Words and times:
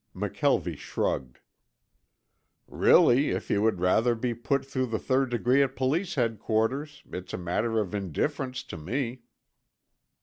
McKelvie 0.15 0.79
shrugged. 0.79 1.41
"Really 2.65 3.29
if 3.29 3.51
you 3.51 3.61
would 3.61 3.79
rather 3.79 4.15
be 4.15 4.33
put 4.33 4.65
through 4.65 4.87
the 4.87 4.97
third 4.97 5.29
degree 5.29 5.61
at 5.61 5.75
Police 5.75 6.15
Headquarters 6.15 7.03
it's 7.13 7.35
a 7.35 7.37
matter 7.37 7.79
of 7.79 7.93
indifference 7.93 8.63
to 8.63 8.77
me." 8.77 9.21